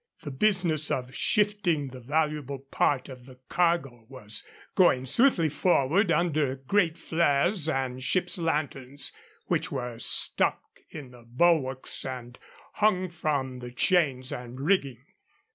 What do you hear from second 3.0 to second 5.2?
of the cargo was going